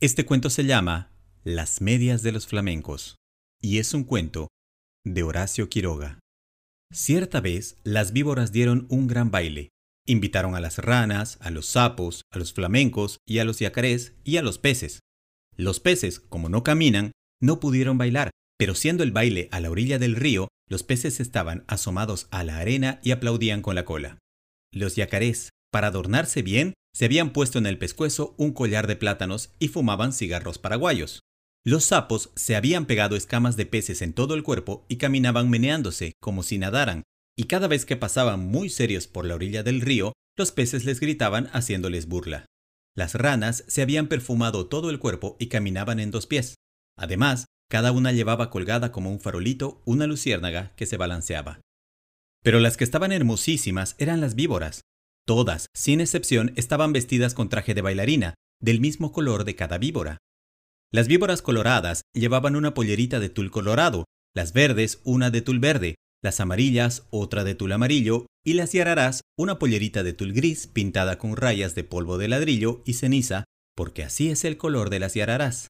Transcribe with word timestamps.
Este 0.00 0.24
cuento 0.24 0.48
se 0.48 0.64
llama 0.64 1.10
Las 1.42 1.80
medias 1.80 2.22
de 2.22 2.30
los 2.30 2.46
flamencos 2.46 3.16
y 3.60 3.78
es 3.78 3.94
un 3.94 4.04
cuento 4.04 4.46
de 5.04 5.24
Horacio 5.24 5.68
Quiroga. 5.68 6.20
Cierta 6.92 7.40
vez 7.40 7.78
las 7.82 8.12
víboras 8.12 8.52
dieron 8.52 8.86
un 8.90 9.08
gran 9.08 9.32
baile. 9.32 9.70
Invitaron 10.06 10.54
a 10.54 10.60
las 10.60 10.78
ranas, 10.78 11.36
a 11.40 11.50
los 11.50 11.66
sapos, 11.66 12.22
a 12.30 12.38
los 12.38 12.52
flamencos 12.52 13.18
y 13.26 13.40
a 13.40 13.44
los 13.44 13.58
yacarés 13.58 14.14
y 14.22 14.36
a 14.36 14.42
los 14.42 14.58
peces. 14.58 15.00
Los 15.56 15.80
peces, 15.80 16.20
como 16.20 16.48
no 16.48 16.62
caminan, 16.62 17.10
no 17.42 17.58
pudieron 17.58 17.98
bailar, 17.98 18.30
pero 18.56 18.76
siendo 18.76 19.02
el 19.02 19.10
baile 19.10 19.48
a 19.50 19.58
la 19.58 19.68
orilla 19.68 19.98
del 19.98 20.14
río, 20.14 20.46
los 20.68 20.84
peces 20.84 21.18
estaban 21.18 21.64
asomados 21.66 22.28
a 22.30 22.44
la 22.44 22.58
arena 22.58 23.00
y 23.02 23.10
aplaudían 23.10 23.62
con 23.62 23.74
la 23.74 23.84
cola. 23.84 24.18
Los 24.72 24.94
yacarés, 24.94 25.50
para 25.70 25.88
adornarse 25.88 26.42
bien, 26.42 26.74
se 26.94 27.04
habían 27.04 27.32
puesto 27.32 27.58
en 27.58 27.66
el 27.66 27.78
pescuezo 27.78 28.34
un 28.38 28.52
collar 28.52 28.86
de 28.86 28.96
plátanos 28.96 29.50
y 29.58 29.68
fumaban 29.68 30.12
cigarros 30.12 30.58
paraguayos. 30.58 31.20
Los 31.64 31.84
sapos 31.84 32.30
se 32.34 32.56
habían 32.56 32.86
pegado 32.86 33.14
escamas 33.14 33.56
de 33.56 33.66
peces 33.66 34.02
en 34.02 34.12
todo 34.12 34.34
el 34.34 34.42
cuerpo 34.42 34.86
y 34.88 34.96
caminaban 34.96 35.50
meneándose 35.50 36.14
como 36.20 36.42
si 36.42 36.58
nadaran, 36.58 37.02
y 37.36 37.44
cada 37.44 37.68
vez 37.68 37.84
que 37.84 37.96
pasaban 37.96 38.40
muy 38.40 38.68
serios 38.70 39.06
por 39.06 39.26
la 39.26 39.34
orilla 39.34 39.62
del 39.62 39.80
río, 39.80 40.12
los 40.36 40.50
peces 40.50 40.84
les 40.84 40.98
gritaban 41.00 41.50
haciéndoles 41.52 42.06
burla. 42.06 42.46
Las 42.96 43.14
ranas 43.14 43.64
se 43.68 43.82
habían 43.82 44.08
perfumado 44.08 44.66
todo 44.66 44.90
el 44.90 44.98
cuerpo 44.98 45.36
y 45.38 45.46
caminaban 45.46 46.00
en 46.00 46.10
dos 46.10 46.26
pies. 46.26 46.56
Además, 46.96 47.46
cada 47.70 47.92
una 47.92 48.12
llevaba 48.12 48.50
colgada 48.50 48.90
como 48.90 49.12
un 49.12 49.20
farolito 49.20 49.82
una 49.84 50.06
luciérnaga 50.06 50.74
que 50.74 50.86
se 50.86 50.96
balanceaba. 50.96 51.60
Pero 52.42 52.60
las 52.60 52.76
que 52.76 52.84
estaban 52.84 53.12
hermosísimas 53.12 53.94
eran 53.98 54.20
las 54.20 54.34
víboras, 54.34 54.80
Todas, 55.28 55.66
sin 55.74 56.00
excepción, 56.00 56.54
estaban 56.56 56.94
vestidas 56.94 57.34
con 57.34 57.50
traje 57.50 57.74
de 57.74 57.82
bailarina, 57.82 58.32
del 58.62 58.80
mismo 58.80 59.12
color 59.12 59.44
de 59.44 59.56
cada 59.56 59.76
víbora. 59.76 60.16
Las 60.90 61.06
víboras 61.06 61.42
coloradas 61.42 62.00
llevaban 62.14 62.56
una 62.56 62.72
pollerita 62.72 63.20
de 63.20 63.28
tul 63.28 63.50
colorado, 63.50 64.06
las 64.34 64.54
verdes 64.54 65.02
una 65.04 65.30
de 65.30 65.42
tul 65.42 65.58
verde, 65.58 65.96
las 66.22 66.40
amarillas 66.40 67.06
otra 67.10 67.44
de 67.44 67.54
tul 67.54 67.72
amarillo 67.72 68.24
y 68.42 68.54
las 68.54 68.72
yararás 68.72 69.20
una 69.36 69.58
pollerita 69.58 70.02
de 70.02 70.14
tul 70.14 70.32
gris 70.32 70.66
pintada 70.66 71.18
con 71.18 71.36
rayas 71.36 71.74
de 71.74 71.84
polvo 71.84 72.16
de 72.16 72.28
ladrillo 72.28 72.82
y 72.86 72.94
ceniza, 72.94 73.44
porque 73.76 74.04
así 74.04 74.30
es 74.30 74.46
el 74.46 74.56
color 74.56 74.88
de 74.88 75.00
las 75.00 75.12
yararás. 75.12 75.68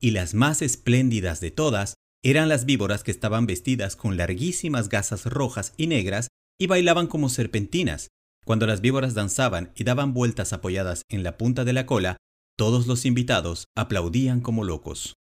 Y 0.00 0.12
las 0.12 0.32
más 0.32 0.62
espléndidas 0.62 1.42
de 1.42 1.50
todas 1.50 1.92
eran 2.24 2.48
las 2.48 2.64
víboras 2.64 3.04
que 3.04 3.10
estaban 3.10 3.44
vestidas 3.44 3.96
con 3.96 4.16
larguísimas 4.16 4.88
gasas 4.88 5.26
rojas 5.26 5.74
y 5.76 5.88
negras 5.88 6.28
y 6.58 6.68
bailaban 6.68 7.06
como 7.06 7.28
serpentinas, 7.28 8.08
cuando 8.44 8.66
las 8.66 8.80
víboras 8.80 9.14
danzaban 9.14 9.72
y 9.74 9.84
daban 9.84 10.12
vueltas 10.12 10.52
apoyadas 10.52 11.02
en 11.08 11.22
la 11.22 11.36
punta 11.36 11.64
de 11.64 11.72
la 11.72 11.86
cola, 11.86 12.16
todos 12.56 12.86
los 12.86 13.04
invitados 13.04 13.66
aplaudían 13.76 14.40
como 14.40 14.64
locos. 14.64 15.14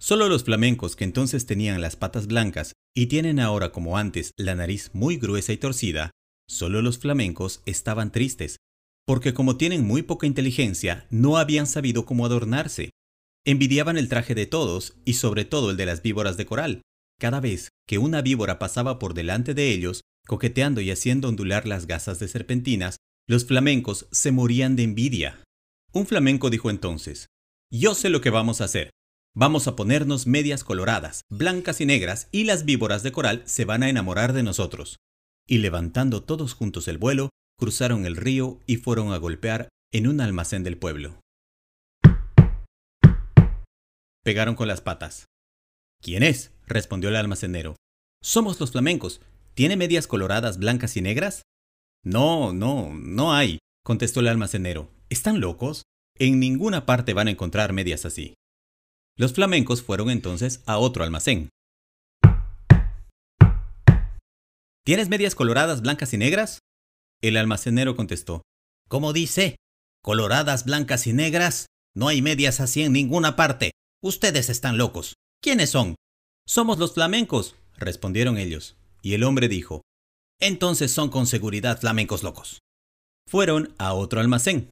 Solo 0.00 0.28
los 0.28 0.44
flamencos 0.44 0.96
que 0.96 1.04
entonces 1.04 1.46
tenían 1.46 1.80
las 1.80 1.96
patas 1.96 2.26
blancas 2.26 2.72
y 2.94 3.06
tienen 3.06 3.38
ahora 3.38 3.70
como 3.70 3.96
antes 3.96 4.32
la 4.36 4.54
nariz 4.54 4.90
muy 4.92 5.16
gruesa 5.16 5.52
y 5.52 5.56
torcida, 5.56 6.10
solo 6.48 6.82
los 6.82 6.98
flamencos 6.98 7.62
estaban 7.66 8.10
tristes, 8.10 8.56
porque 9.06 9.32
como 9.32 9.56
tienen 9.56 9.84
muy 9.84 10.02
poca 10.02 10.26
inteligencia, 10.26 11.06
no 11.10 11.36
habían 11.36 11.66
sabido 11.66 12.04
cómo 12.04 12.26
adornarse. 12.26 12.90
Envidiaban 13.44 13.96
el 13.96 14.08
traje 14.08 14.34
de 14.34 14.46
todos 14.46 14.94
y 15.04 15.14
sobre 15.14 15.44
todo 15.44 15.70
el 15.70 15.76
de 15.76 15.86
las 15.86 16.02
víboras 16.02 16.36
de 16.36 16.46
coral. 16.46 16.82
Cada 17.18 17.40
vez 17.40 17.70
que 17.86 17.98
una 17.98 18.22
víbora 18.22 18.58
pasaba 18.58 18.98
por 18.98 19.14
delante 19.14 19.54
de 19.54 19.72
ellos, 19.72 20.02
Coqueteando 20.26 20.80
y 20.80 20.90
haciendo 20.90 21.28
ondular 21.28 21.66
las 21.66 21.86
gasas 21.86 22.18
de 22.18 22.28
serpentinas, 22.28 22.96
los 23.26 23.44
flamencos 23.44 24.06
se 24.10 24.32
morían 24.32 24.76
de 24.76 24.84
envidia. 24.84 25.42
Un 25.92 26.06
flamenco 26.06 26.50
dijo 26.50 26.70
entonces, 26.70 27.26
Yo 27.70 27.94
sé 27.94 28.08
lo 28.08 28.20
que 28.20 28.30
vamos 28.30 28.60
a 28.60 28.64
hacer. 28.64 28.90
Vamos 29.34 29.66
a 29.66 29.76
ponernos 29.76 30.26
medias 30.26 30.62
coloradas, 30.62 31.22
blancas 31.30 31.80
y 31.80 31.86
negras, 31.86 32.28
y 32.32 32.44
las 32.44 32.64
víboras 32.64 33.02
de 33.02 33.12
coral 33.12 33.42
se 33.46 33.64
van 33.64 33.82
a 33.82 33.88
enamorar 33.88 34.32
de 34.32 34.42
nosotros. 34.42 34.98
Y 35.46 35.58
levantando 35.58 36.22
todos 36.22 36.54
juntos 36.54 36.86
el 36.86 36.98
vuelo, 36.98 37.30
cruzaron 37.58 38.04
el 38.04 38.16
río 38.16 38.60
y 38.66 38.76
fueron 38.76 39.12
a 39.12 39.16
golpear 39.16 39.68
en 39.90 40.06
un 40.06 40.20
almacén 40.20 40.64
del 40.64 40.76
pueblo. 40.76 41.20
Pegaron 44.22 44.54
con 44.54 44.68
las 44.68 44.80
patas. 44.80 45.26
¿Quién 46.00 46.22
es? 46.22 46.52
respondió 46.66 47.08
el 47.08 47.16
almacenero. 47.16 47.76
Somos 48.22 48.60
los 48.60 48.70
flamencos. 48.70 49.20
¿Tiene 49.54 49.76
medias 49.76 50.06
coloradas 50.06 50.58
blancas 50.58 50.96
y 50.96 51.02
negras? 51.02 51.42
No, 52.02 52.54
no, 52.54 52.94
no 52.94 53.34
hay, 53.34 53.58
contestó 53.84 54.20
el 54.20 54.28
almacenero. 54.28 54.90
¿Están 55.10 55.40
locos? 55.40 55.82
En 56.18 56.40
ninguna 56.40 56.86
parte 56.86 57.12
van 57.12 57.28
a 57.28 57.32
encontrar 57.32 57.74
medias 57.74 58.06
así. 58.06 58.34
Los 59.16 59.34
flamencos 59.34 59.82
fueron 59.82 60.08
entonces 60.08 60.62
a 60.64 60.78
otro 60.78 61.04
almacén. 61.04 61.50
¿Tienes 64.84 65.10
medias 65.10 65.34
coloradas 65.34 65.82
blancas 65.82 66.14
y 66.14 66.16
negras? 66.16 66.60
El 67.20 67.36
almacenero 67.36 67.94
contestó. 67.94 68.42
¿Cómo 68.88 69.12
dice? 69.12 69.56
¿Coloradas 70.02 70.64
blancas 70.64 71.06
y 71.06 71.12
negras? 71.12 71.66
No 71.94 72.08
hay 72.08 72.22
medias 72.22 72.60
así 72.60 72.82
en 72.82 72.94
ninguna 72.94 73.36
parte. 73.36 73.72
Ustedes 74.02 74.48
están 74.48 74.78
locos. 74.78 75.14
¿Quiénes 75.42 75.70
son? 75.70 75.94
Somos 76.46 76.78
los 76.78 76.94
flamencos, 76.94 77.54
respondieron 77.76 78.38
ellos. 78.38 78.76
Y 79.02 79.14
el 79.14 79.24
hombre 79.24 79.48
dijo, 79.48 79.82
Entonces 80.40 80.92
son 80.92 81.10
con 81.10 81.26
seguridad 81.26 81.80
flamencos 81.80 82.22
locos. 82.22 82.60
Fueron 83.28 83.74
a 83.78 83.94
otro 83.94 84.20
almacén. 84.20 84.70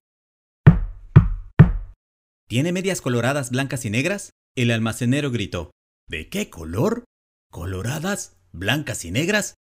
¿Tiene 2.48 2.72
medias 2.72 3.00
coloradas 3.00 3.50
blancas 3.50 3.84
y 3.84 3.90
negras? 3.90 4.30
El 4.56 4.70
almacenero 4.70 5.30
gritó. 5.30 5.70
¿De 6.08 6.28
qué 6.28 6.50
color? 6.50 7.04
¿Coloradas? 7.50 8.36
¿Blancas 8.52 9.04
y 9.04 9.10
negras? 9.10 9.54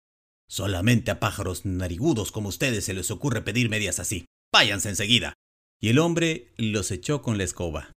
Solamente 0.49 1.11
a 1.11 1.21
pájaros 1.21 1.67
narigudos 1.67 2.33
como 2.33 2.49
ustedes 2.49 2.87
se 2.87 2.95
les 2.95 3.11
ocurre 3.11 3.43
pedir 3.43 3.69
medias 3.69 3.99
así. 3.99 4.25
Váyanse 4.53 4.89
enseguida. 4.89 5.35
Y 5.81 5.91
el 5.91 5.99
hombre 5.99 6.53
los 6.56 6.91
echó 6.91 7.23
con 7.23 7.37
la 7.39 7.45
escoba. 7.45 7.93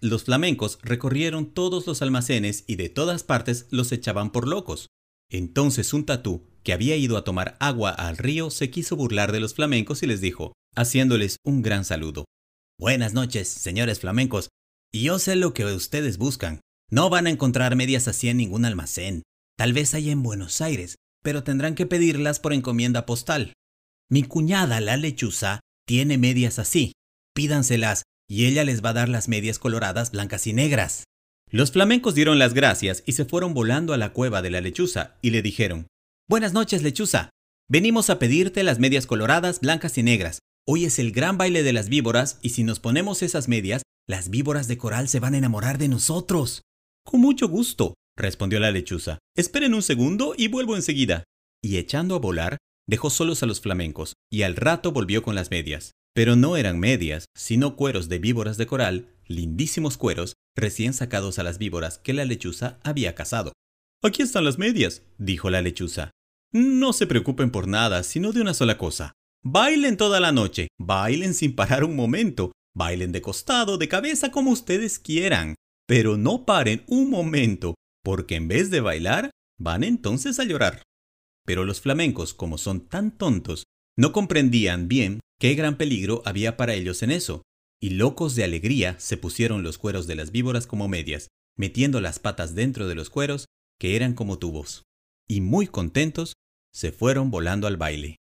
Los 0.00 0.24
flamencos 0.24 0.78
recorrieron 0.82 1.52
todos 1.54 1.86
los 1.86 2.02
almacenes 2.02 2.64
y 2.66 2.76
de 2.76 2.90
todas 2.90 3.24
partes 3.24 3.66
los 3.70 3.90
echaban 3.92 4.30
por 4.30 4.46
locos. 4.46 4.88
Entonces 5.30 5.92
un 5.92 6.06
tatú, 6.06 6.46
que 6.62 6.72
había 6.72 6.96
ido 6.96 7.16
a 7.16 7.24
tomar 7.24 7.56
agua 7.60 7.90
al 7.90 8.16
río, 8.16 8.50
se 8.50 8.70
quiso 8.70 8.96
burlar 8.96 9.32
de 9.32 9.40
los 9.40 9.54
flamencos 9.54 10.02
y 10.02 10.06
les 10.06 10.20
dijo, 10.20 10.52
haciéndoles 10.74 11.36
un 11.44 11.62
gran 11.62 11.84
saludo. 11.84 12.24
Buenas 12.78 13.14
noches, 13.14 13.48
señores 13.48 14.00
flamencos. 14.00 14.48
Y 14.92 15.02
yo 15.02 15.18
sé 15.18 15.36
lo 15.36 15.54
que 15.54 15.64
ustedes 15.64 16.18
buscan. 16.18 16.60
No 16.90 17.10
van 17.10 17.26
a 17.26 17.30
encontrar 17.30 17.76
medias 17.76 18.08
así 18.08 18.28
en 18.28 18.38
ningún 18.38 18.64
almacén. 18.64 19.22
Tal 19.56 19.72
vez 19.72 19.94
hay 19.94 20.10
en 20.10 20.22
Buenos 20.22 20.60
Aires, 20.60 20.96
pero 21.22 21.42
tendrán 21.42 21.74
que 21.74 21.86
pedirlas 21.86 22.40
por 22.40 22.52
encomienda 22.52 23.06
postal. 23.06 23.52
Mi 24.10 24.22
cuñada, 24.22 24.80
la 24.80 24.96
lechuza, 24.96 25.60
tiene 25.86 26.18
medias 26.18 26.58
así. 26.58 26.92
Pídanselas 27.34 28.02
y 28.28 28.46
ella 28.46 28.64
les 28.64 28.84
va 28.84 28.90
a 28.90 28.94
dar 28.94 29.08
las 29.08 29.28
medias 29.28 29.58
coloradas 29.58 30.10
blancas 30.10 30.46
y 30.46 30.52
negras. 30.52 31.04
Los 31.54 31.70
flamencos 31.70 32.16
dieron 32.16 32.40
las 32.40 32.52
gracias 32.52 33.04
y 33.06 33.12
se 33.12 33.26
fueron 33.26 33.54
volando 33.54 33.94
a 33.94 33.96
la 33.96 34.12
cueva 34.12 34.42
de 34.42 34.50
la 34.50 34.60
lechuza 34.60 35.14
y 35.22 35.30
le 35.30 35.40
dijeron, 35.40 35.86
Buenas 36.28 36.52
noches, 36.52 36.82
lechuza. 36.82 37.30
Venimos 37.70 38.10
a 38.10 38.18
pedirte 38.18 38.64
las 38.64 38.80
medias 38.80 39.06
coloradas, 39.06 39.60
blancas 39.60 39.96
y 39.96 40.02
negras. 40.02 40.40
Hoy 40.66 40.84
es 40.84 40.98
el 40.98 41.12
gran 41.12 41.38
baile 41.38 41.62
de 41.62 41.72
las 41.72 41.88
víboras 41.88 42.40
y 42.42 42.48
si 42.48 42.64
nos 42.64 42.80
ponemos 42.80 43.22
esas 43.22 43.46
medias, 43.46 43.82
las 44.08 44.30
víboras 44.30 44.66
de 44.66 44.78
coral 44.78 45.08
se 45.08 45.20
van 45.20 45.34
a 45.34 45.38
enamorar 45.38 45.78
de 45.78 45.86
nosotros. 45.86 46.62
Con 47.04 47.20
mucho 47.20 47.46
gusto, 47.46 47.94
respondió 48.16 48.58
la 48.58 48.72
lechuza. 48.72 49.20
Esperen 49.36 49.74
un 49.74 49.82
segundo 49.82 50.34
y 50.36 50.48
vuelvo 50.48 50.74
enseguida. 50.74 51.22
Y 51.62 51.76
echando 51.76 52.16
a 52.16 52.18
volar, 52.18 52.56
dejó 52.88 53.10
solos 53.10 53.44
a 53.44 53.46
los 53.46 53.60
flamencos 53.60 54.14
y 54.28 54.42
al 54.42 54.56
rato 54.56 54.90
volvió 54.90 55.22
con 55.22 55.36
las 55.36 55.52
medias. 55.52 55.92
Pero 56.16 56.34
no 56.34 56.56
eran 56.56 56.80
medias, 56.80 57.26
sino 57.36 57.76
cueros 57.76 58.08
de 58.08 58.18
víboras 58.18 58.56
de 58.56 58.66
coral, 58.66 59.14
lindísimos 59.28 59.96
cueros, 59.96 60.34
recién 60.56 60.94
sacados 60.94 61.38
a 61.38 61.42
las 61.42 61.58
víboras 61.58 61.98
que 61.98 62.12
la 62.12 62.24
lechuza 62.24 62.78
había 62.82 63.14
cazado. 63.14 63.52
Aquí 64.02 64.22
están 64.22 64.44
las 64.44 64.58
medias, 64.58 65.02
dijo 65.18 65.50
la 65.50 65.62
lechuza. 65.62 66.10
No 66.52 66.92
se 66.92 67.06
preocupen 67.06 67.50
por 67.50 67.66
nada, 67.66 68.02
sino 68.02 68.32
de 68.32 68.40
una 68.40 68.54
sola 68.54 68.78
cosa. 68.78 69.12
Bailen 69.42 69.96
toda 69.96 70.20
la 70.20 70.32
noche, 70.32 70.68
bailen 70.78 71.34
sin 71.34 71.54
parar 71.54 71.84
un 71.84 71.96
momento, 71.96 72.52
bailen 72.74 73.12
de 73.12 73.20
costado, 73.20 73.76
de 73.78 73.88
cabeza, 73.88 74.30
como 74.30 74.50
ustedes 74.50 74.98
quieran, 74.98 75.54
pero 75.86 76.16
no 76.16 76.46
paren 76.46 76.84
un 76.86 77.10
momento, 77.10 77.74
porque 78.02 78.36
en 78.36 78.48
vez 78.48 78.70
de 78.70 78.80
bailar, 78.80 79.30
van 79.58 79.84
entonces 79.84 80.38
a 80.38 80.44
llorar. 80.44 80.82
Pero 81.44 81.64
los 81.64 81.80
flamencos, 81.80 82.34
como 82.34 82.56
son 82.56 82.88
tan 82.88 83.10
tontos, 83.16 83.64
no 83.96 84.12
comprendían 84.12 84.88
bien 84.88 85.20
qué 85.38 85.54
gran 85.54 85.76
peligro 85.76 86.22
había 86.24 86.56
para 86.56 86.74
ellos 86.74 87.02
en 87.02 87.10
eso, 87.10 87.42
y 87.80 87.90
locos 87.90 88.34
de 88.34 88.44
alegría 88.44 88.98
se 88.98 89.16
pusieron 89.16 89.62
los 89.62 89.78
cueros 89.78 90.06
de 90.06 90.14
las 90.14 90.30
víboras 90.30 90.66
como 90.66 90.88
medias, 90.88 91.28
metiendo 91.56 92.00
las 92.00 92.18
patas 92.18 92.54
dentro 92.54 92.88
de 92.88 92.94
los 92.94 93.10
cueros, 93.10 93.46
que 93.78 93.96
eran 93.96 94.14
como 94.14 94.38
tubos, 94.38 94.84
y 95.28 95.40
muy 95.40 95.66
contentos 95.66 96.34
se 96.72 96.92
fueron 96.92 97.30
volando 97.30 97.66
al 97.66 97.76
baile. 97.76 98.16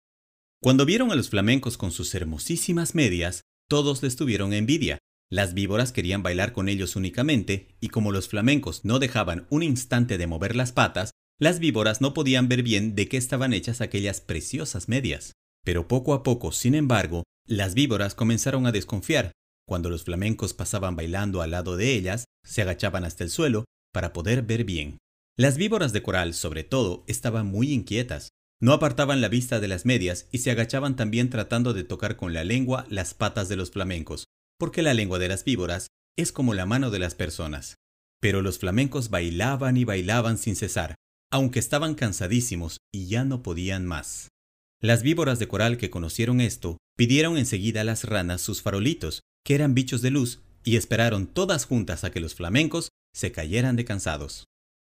Cuando 0.61 0.85
vieron 0.85 1.11
a 1.11 1.15
los 1.15 1.29
flamencos 1.29 1.77
con 1.77 1.91
sus 1.91 2.13
hermosísimas 2.15 2.95
medias, 2.95 3.41
todos 3.67 4.03
les 4.03 4.15
tuvieron 4.15 4.53
envidia. 4.53 4.99
Las 5.29 5.53
víboras 5.53 5.91
querían 5.91 6.23
bailar 6.23 6.53
con 6.53 6.69
ellos 6.69 6.95
únicamente, 6.95 7.75
y 7.81 7.89
como 7.89 8.11
los 8.11 8.27
flamencos 8.27 8.85
no 8.85 8.99
dejaban 8.99 9.47
un 9.49 9.63
instante 9.63 10.17
de 10.17 10.27
mover 10.27 10.55
las 10.55 10.71
patas, 10.71 11.11
las 11.39 11.59
víboras 11.59 11.99
no 11.99 12.13
podían 12.13 12.47
ver 12.47 12.63
bien 12.63 12.95
de 12.95 13.07
qué 13.09 13.17
estaban 13.17 13.51
hechas 13.51 13.81
aquellas 13.81 14.21
preciosas 14.21 14.87
medias. 14.87 15.33
Pero 15.63 15.87
poco 15.87 16.13
a 16.13 16.23
poco, 16.23 16.51
sin 16.51 16.75
embargo, 16.75 17.23
las 17.45 17.73
víboras 17.73 18.15
comenzaron 18.15 18.67
a 18.67 18.71
desconfiar. 18.71 19.31
Cuando 19.67 19.89
los 19.89 20.03
flamencos 20.03 20.53
pasaban 20.53 20.95
bailando 20.95 21.41
al 21.41 21.51
lado 21.51 21.77
de 21.77 21.93
ellas, 21.93 22.25
se 22.43 22.61
agachaban 22.61 23.05
hasta 23.05 23.23
el 23.23 23.29
suelo 23.29 23.65
para 23.93 24.13
poder 24.13 24.43
ver 24.43 24.65
bien. 24.65 24.97
Las 25.37 25.57
víboras 25.57 25.93
de 25.93 26.03
coral, 26.03 26.33
sobre 26.33 26.63
todo, 26.63 27.03
estaban 27.07 27.47
muy 27.47 27.71
inquietas. 27.71 28.29
No 28.61 28.73
apartaban 28.73 29.21
la 29.21 29.29
vista 29.29 29.59
de 29.59 29.67
las 29.67 29.85
medias 29.85 30.27
y 30.31 30.39
se 30.39 30.51
agachaban 30.51 30.95
también 30.95 31.29
tratando 31.29 31.73
de 31.73 31.83
tocar 31.83 32.17
con 32.17 32.33
la 32.33 32.43
lengua 32.43 32.85
las 32.89 33.13
patas 33.13 33.49
de 33.49 33.55
los 33.55 33.71
flamencos, 33.71 34.25
porque 34.59 34.81
la 34.81 34.93
lengua 34.93 35.19
de 35.19 35.27
las 35.27 35.43
víboras 35.43 35.87
es 36.17 36.31
como 36.31 36.53
la 36.53 36.65
mano 36.65 36.91
de 36.91 36.99
las 36.99 37.15
personas. 37.15 37.75
Pero 38.21 38.41
los 38.41 38.59
flamencos 38.59 39.09
bailaban 39.09 39.75
y 39.75 39.83
bailaban 39.83 40.37
sin 40.37 40.55
cesar, 40.55 40.95
aunque 41.31 41.59
estaban 41.59 41.95
cansadísimos 41.95 42.77
y 42.93 43.07
ya 43.07 43.25
no 43.25 43.41
podían 43.43 43.85
más. 43.85 44.29
Las 44.79 45.01
víboras 45.01 45.39
de 45.39 45.47
coral 45.47 45.77
que 45.77 45.89
conocieron 45.89 46.39
esto 46.41 46.77
pidieron 46.95 47.37
enseguida 47.37 47.81
a 47.81 47.85
las 47.85 48.03
ranas 48.03 48.41
sus 48.41 48.61
farolitos, 48.61 49.21
que 49.43 49.55
eran 49.55 49.73
bichos 49.73 50.01
de 50.01 50.11
luz, 50.11 50.41
y 50.63 50.77
esperaron 50.77 51.27
todas 51.27 51.65
juntas 51.65 52.03
a 52.03 52.11
que 52.11 52.19
los 52.19 52.35
flamencos 52.35 52.89
se 53.13 53.31
cayeran 53.31 53.75
de 53.75 53.85
cansados. 53.85 54.45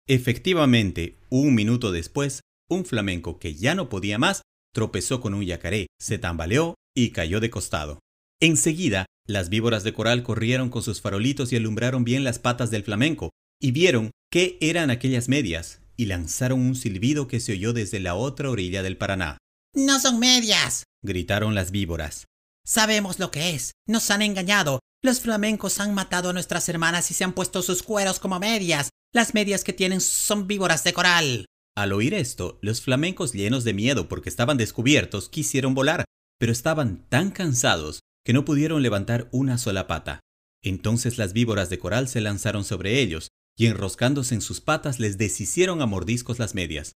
Efectivamente, 0.08 1.18
un 1.30 1.56
minuto 1.56 1.92
después, 1.92 2.42
un 2.70 2.86
flamenco 2.86 3.40
que 3.40 3.56
ya 3.56 3.76
no 3.76 3.90
podía 3.90 4.18
más 4.18 4.42
tropezó 4.74 5.22
con 5.22 5.34
un 5.34 5.44
yacaré, 5.44 5.88
se 6.00 6.18
tambaleó 6.18 6.76
y 6.96 7.12
cayó 7.12 7.40
de 7.40 7.50
costado. 7.50 8.00
Enseguida, 8.40 9.06
las 9.28 9.50
víboras 9.50 9.84
de 9.84 9.94
coral 9.94 10.24
corrieron 10.24 10.70
con 10.70 10.82
sus 10.82 11.02
farolitos 11.02 11.52
y 11.52 11.58
alumbraron 11.58 12.04
bien 12.04 12.24
las 12.24 12.40
patas 12.40 12.72
del 12.72 12.84
flamenco, 12.84 13.30
y 13.62 13.72
vieron 13.72 14.12
qué 14.32 14.58
eran 14.62 14.90
aquellas 14.90 15.30
medias, 15.30 15.82
y 15.96 16.06
lanzaron 16.06 16.60
un 16.60 16.76
silbido 16.76 17.28
que 17.28 17.40
se 17.40 17.54
oyó 17.54 17.74
desde 17.74 18.00
la 18.00 18.16
otra 18.16 18.50
orilla 18.50 18.82
del 18.82 18.98
Paraná. 18.98 19.38
No 19.76 20.00
son 20.00 20.20
medias, 20.20 20.84
gritaron 21.04 21.54
las 21.54 21.72
víboras. 21.72 22.26
Sabemos 22.66 23.20
lo 23.20 23.32
que 23.32 23.52
es. 23.52 23.72
Nos 23.88 24.12
han 24.12 24.22
engañado. 24.22 24.80
Los 25.04 25.20
flamencos 25.20 25.80
han 25.80 25.94
matado 25.94 26.30
a 26.30 26.34
nuestras 26.34 26.70
hermanas 26.70 27.10
y 27.12 27.14
se 27.14 27.24
han 27.24 27.34
puesto 27.34 27.62
sus 27.62 27.84
cueros 27.84 28.20
como 28.20 28.40
medias. 28.40 28.90
Las 29.14 29.34
medias 29.34 29.64
que 29.64 29.74
tienen 29.74 30.00
son 30.00 30.48
víboras 30.48 30.84
de 30.84 30.94
coral. 30.94 31.46
Al 31.76 31.94
oír 31.94 32.14
esto, 32.14 32.60
los 32.62 32.82
flamencos 32.82 33.34
llenos 33.34 33.64
de 33.64 33.74
miedo 33.74 34.08
porque 34.08 34.30
estaban 34.30 34.58
descubiertos 34.58 35.30
quisieron 35.30 35.74
volar, 35.74 36.06
pero 36.38 36.52
estaban 36.52 37.06
tan 37.10 37.32
cansados 37.32 38.02
que 38.24 38.34
no 38.34 38.46
pudieron 38.46 38.84
levantar 38.84 39.30
una 39.32 39.58
sola 39.58 39.88
pata. 39.88 40.20
Entonces 40.64 41.18
las 41.18 41.34
víboras 41.34 41.70
de 41.70 41.80
coral 41.80 42.08
se 42.08 42.22
lanzaron 42.22 42.64
sobre 42.64 43.02
ellos, 43.02 43.30
y 43.58 43.66
enroscándose 43.68 44.36
en 44.36 44.42
sus 44.42 44.62
patas 44.62 45.00
les 45.00 45.18
deshicieron 45.18 45.82
a 45.82 45.86
mordiscos 45.86 46.40
las 46.40 46.54
medias. 46.54 46.94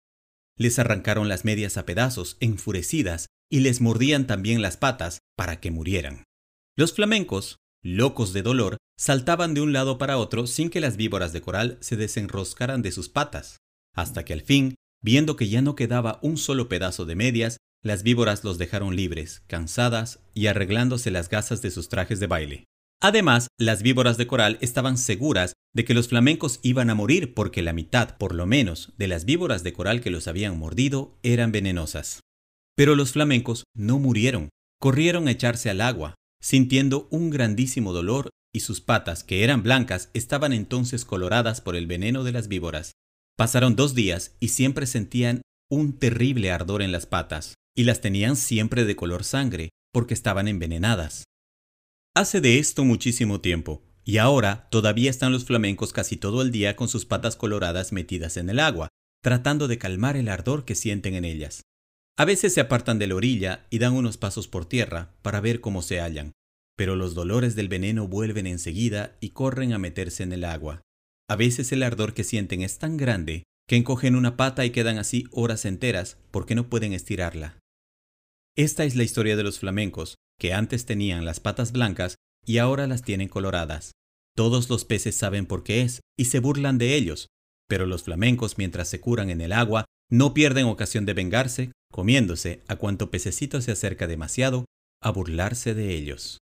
Les 0.58 0.78
arrancaron 0.80 1.30
las 1.30 1.46
medias 1.46 1.78
a 1.78 1.86
pedazos, 1.86 2.38
enfurecidas, 2.40 3.28
y 3.50 3.60
les 3.60 3.82
mordían 3.82 4.28
también 4.28 4.62
las 4.62 4.78
patas 4.78 5.20
para 5.36 5.60
que 5.60 5.72
murieran. 5.72 6.24
Los 6.76 6.94
flamencos, 6.94 7.58
locos 7.84 8.34
de 8.34 8.42
dolor, 8.42 8.78
saltaban 8.98 9.54
de 9.54 9.62
un 9.62 9.74
lado 9.74 9.98
para 9.98 10.18
otro 10.18 10.48
sin 10.48 10.70
que 10.70 10.82
las 10.82 10.98
víboras 10.98 11.34
de 11.34 11.42
coral 11.42 11.78
se 11.82 11.96
desenroscaran 11.98 12.82
de 12.82 12.92
sus 12.92 13.10
patas, 13.10 13.58
hasta 13.94 14.26
que 14.26 14.34
al 14.34 14.42
fin, 14.42 14.76
viendo 15.02 15.36
que 15.36 15.50
ya 15.50 15.62
no 15.62 15.76
quedaba 15.76 16.20
un 16.22 16.38
solo 16.38 16.70
pedazo 16.70 17.06
de 17.06 17.16
medias, 17.16 17.58
las 17.84 18.04
víboras 18.04 18.44
los 18.44 18.58
dejaron 18.58 18.96
libres, 18.96 19.44
cansadas 19.48 20.20
y 20.34 20.48
arreglándose 20.48 21.12
las 21.12 21.30
gasas 21.30 21.62
de 21.62 21.70
sus 21.70 21.90
trajes 21.90 22.20
de 22.20 22.28
baile. 22.28 22.64
Además, 23.02 23.50
las 23.60 23.84
víboras 23.84 24.16
de 24.16 24.28
coral 24.28 24.58
estaban 24.62 24.98
seguras 24.98 25.52
de 25.74 25.84
que 25.84 25.94
los 25.94 26.08
flamencos 26.08 26.62
iban 26.64 26.90
a 26.90 26.96
morir 26.96 27.34
porque 27.34 27.62
la 27.62 27.74
mitad, 27.74 28.18
por 28.18 28.34
lo 28.34 28.46
menos, 28.46 28.94
de 28.98 29.08
las 29.08 29.26
víboras 29.26 29.64
de 29.64 29.74
coral 29.74 30.00
que 30.00 30.10
los 30.10 30.30
habían 30.30 30.58
mordido 30.58 31.20
eran 31.22 31.52
venenosas. 31.52 32.22
Pero 32.76 32.96
los 32.96 33.12
flamencos 33.12 33.64
no 33.76 34.00
murieron, 34.00 34.50
corrieron 34.80 35.28
a 35.28 35.32
echarse 35.32 35.70
al 35.70 35.82
agua, 35.82 36.16
sintiendo 36.42 37.08
un 37.12 37.30
grandísimo 37.30 37.94
dolor 37.94 38.30
y 38.54 38.62
sus 38.62 38.82
patas, 38.82 39.24
que 39.24 39.44
eran 39.44 39.64
blancas, 39.64 40.10
estaban 40.14 40.54
entonces 40.54 41.06
coloradas 41.06 41.62
por 41.62 41.76
el 41.76 41.88
veneno 41.88 42.24
de 42.24 42.32
las 42.32 42.48
víboras. 42.48 42.92
Pasaron 43.38 43.76
dos 43.76 43.96
días 43.96 44.36
y 44.40 44.50
siempre 44.50 44.86
sentían 44.86 45.42
un 45.70 45.98
terrible 45.98 46.52
ardor 46.52 46.82
en 46.82 46.92
las 46.92 47.06
patas, 47.06 47.56
y 47.76 47.84
las 47.84 48.02
tenían 48.02 48.36
siempre 48.36 48.86
de 48.86 48.96
color 48.96 49.24
sangre, 49.24 49.70
porque 49.92 50.14
estaban 50.14 50.48
envenenadas. 50.48 51.24
Hace 52.16 52.42
de 52.42 52.60
esto 52.60 52.84
muchísimo 52.84 53.42
tiempo, 53.42 53.82
y 54.04 54.18
ahora 54.18 54.68
todavía 54.70 55.10
están 55.10 55.32
los 55.32 55.46
flamencos 55.46 55.94
casi 55.94 56.18
todo 56.18 56.42
el 56.42 56.52
día 56.52 56.76
con 56.76 56.88
sus 56.88 57.06
patas 57.06 57.36
coloradas 57.36 57.92
metidas 57.92 58.38
en 58.38 58.50
el 58.50 58.60
agua, 58.60 58.90
tratando 59.24 59.68
de 59.68 59.78
calmar 59.78 60.18
el 60.18 60.28
ardor 60.28 60.66
que 60.66 60.76
sienten 60.76 61.16
en 61.16 61.26
ellas. 61.26 61.64
A 62.18 62.26
veces 62.26 62.54
se 62.54 62.62
apartan 62.62 63.00
de 63.00 63.08
la 63.08 63.16
orilla 63.16 63.66
y 63.72 63.80
dan 63.80 63.94
unos 63.94 64.18
pasos 64.18 64.48
por 64.48 64.66
tierra 64.66 65.16
para 65.24 65.42
ver 65.42 65.62
cómo 65.62 65.82
se 65.82 66.00
hallan, 66.00 66.34
pero 66.76 66.96
los 66.96 67.16
dolores 67.16 67.56
del 67.56 67.70
veneno 67.70 68.08
vuelven 68.08 68.46
enseguida 68.46 69.18
y 69.20 69.30
corren 69.30 69.74
a 69.74 69.80
meterse 69.80 70.22
en 70.22 70.32
el 70.32 70.44
agua. 70.44 70.84
A 71.28 71.36
veces 71.36 71.72
el 71.72 71.82
ardor 71.82 72.14
que 72.14 72.24
sienten 72.24 72.62
es 72.62 72.78
tan 72.78 72.98
grande 72.98 73.44
que 73.68 73.78
encogen 73.78 74.16
una 74.16 74.38
pata 74.38 74.66
y 74.66 74.70
quedan 74.70 74.98
así 75.00 75.26
horas 75.32 75.66
enteras 75.66 76.18
porque 76.30 76.54
no 76.54 76.70
pueden 76.70 76.94
estirarla. 76.94 77.58
Esta 78.56 78.84
es 78.84 78.96
la 78.96 79.04
historia 79.04 79.36
de 79.36 79.44
los 79.44 79.58
flamencos, 79.58 80.16
que 80.40 80.54
antes 80.54 80.86
tenían 80.86 81.26
las 81.26 81.40
patas 81.40 81.72
blancas 81.72 82.16
y 82.46 82.60
ahora 82.60 82.86
las 82.86 83.02
tienen 83.02 83.30
coloradas. 83.30 83.94
Todos 84.36 84.70
los 84.70 84.86
peces 84.86 85.16
saben 85.16 85.48
por 85.48 85.64
qué 85.64 85.82
es 85.82 86.02
y 86.18 86.26
se 86.26 86.40
burlan 86.40 86.78
de 86.78 86.94
ellos, 86.94 87.28
pero 87.68 87.88
los 87.88 88.04
flamencos 88.04 88.58
mientras 88.60 88.88
se 88.88 89.00
curan 89.00 89.32
en 89.32 89.42
el 89.42 89.54
agua 89.54 89.86
no 90.10 90.34
pierden 90.34 90.66
ocasión 90.66 91.06
de 91.06 91.14
vengarse, 91.14 91.72
comiéndose 91.92 92.62
a 92.68 92.76
cuanto 92.76 93.12
pececito 93.12 93.62
se 93.62 93.72
acerca 93.72 94.08
demasiado 94.08 94.66
a 95.02 95.12
burlarse 95.12 95.74
de 95.74 95.96
ellos. 95.96 96.40